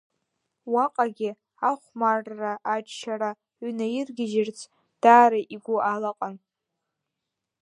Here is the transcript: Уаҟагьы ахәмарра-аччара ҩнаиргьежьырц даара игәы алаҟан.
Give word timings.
Уаҟагьы 0.73 1.29
ахәмарра-аччара 1.69 3.31
ҩнаиргьежьырц 3.65 4.59
даара 5.01 5.39
игәы 5.53 5.75
алаҟан. 5.93 6.35